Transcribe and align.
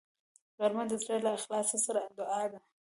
غرمه 0.57 0.83
د 0.89 0.93
زړه 1.03 1.17
له 1.25 1.31
اخلاص 1.37 1.69
سره 1.85 2.01
دعا 2.17 2.43
ده 2.51 2.59